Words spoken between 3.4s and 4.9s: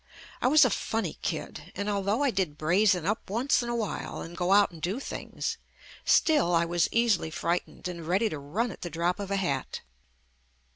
JUST ME in a while and go out and